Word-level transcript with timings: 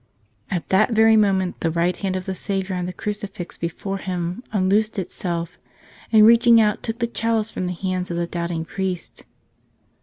At 0.49 0.69
that 0.69 0.93
very 0.93 1.15
moment 1.15 1.59
the 1.59 1.69
right 1.69 1.95
hand 1.95 2.15
of 2.15 2.25
the 2.25 2.33
Savior 2.33 2.73
on 2.75 2.87
the 2.87 2.91
crucifix 2.91 3.55
before 3.55 3.99
him 3.99 4.41
unloosed 4.51 4.97
itself 4.97 5.59
and 6.11 6.25
reaching 6.25 6.59
out 6.59 6.81
took 6.81 6.97
the 6.97 7.05
chalice 7.05 7.51
from 7.51 7.67
the 7.67 7.73
hands 7.73 8.09
of 8.09 8.17
the 8.17 8.25
doubting 8.25 8.65
priest. 8.65 9.25